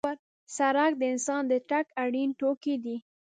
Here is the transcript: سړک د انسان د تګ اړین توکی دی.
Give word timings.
سړک 0.57 0.91
د 0.97 1.01
انسان 1.13 1.41
د 1.47 1.53
تګ 1.69 1.85
اړین 2.03 2.29
توکی 2.39 2.75
دی. 2.83 2.97